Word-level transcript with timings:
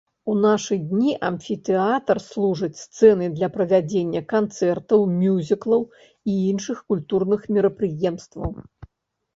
У 0.31 0.35
нашы 0.43 0.75
дні 0.93 1.11
амфітэатр 1.27 2.21
служыць 2.29 2.79
сцэнай 2.85 3.29
для 3.37 3.51
правядзення 3.59 4.25
канцэртаў, 4.35 5.05
мюзіклаў 5.21 5.81
і 6.01 6.31
іншых 6.51 6.77
культурных 6.93 7.41
мерапрыемстваў. 7.59 8.51